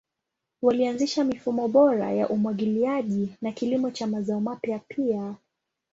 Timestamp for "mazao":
4.07-4.39